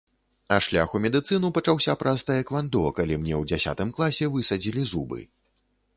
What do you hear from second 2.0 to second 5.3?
праз таэквандо, калі мне ў дзясятым класе высадзілі зубы.